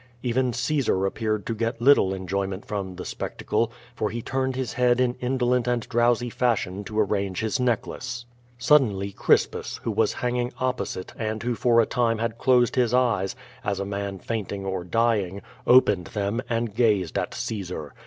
[0.23, 4.99] Even Caesar appeared to get little enjoyment from the spectacle, for he turned his head
[4.99, 8.25] in indolent and drowsy fashion to arrange his necklace.
[8.57, 13.35] Suddenly Crispus, who was hanging opposite, and who for a time had closed his eyes,
[13.63, 17.93] as a man fainting or dying, opened them and gazed at Caesar.